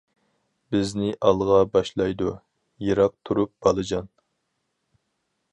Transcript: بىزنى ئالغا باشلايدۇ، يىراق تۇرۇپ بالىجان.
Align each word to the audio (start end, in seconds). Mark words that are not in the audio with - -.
بىزنى 0.75 1.09
ئالغا 1.27 1.59
باشلايدۇ، 1.75 2.33
يىراق 2.87 3.15
تۇرۇپ 3.29 3.55
بالىجان. 3.67 4.13